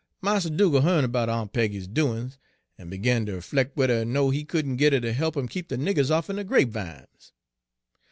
Mars 0.19 0.45
Dugal' 0.49 0.81
hearn 0.81 1.11
'bout 1.11 1.29
Aun' 1.29 1.49
Peggy's 1.49 1.85
doin's, 1.87 2.39
en 2.79 2.89
begun 2.89 3.27
ter 3.27 3.39
'flect 3.39 3.75
whe'r 3.77 3.91
er 3.91 4.03
no 4.03 4.31
he 4.31 4.43
couldn' 4.43 4.75
git 4.75 4.93
her 4.93 4.99
ter 4.99 5.11
he'p 5.11 5.37
him 5.37 5.47
keep 5.47 5.67
de 5.67 5.77
niggers 5.77 6.09
off'n 6.09 6.37
de 6.37 6.43
grapevimes. 6.43 7.33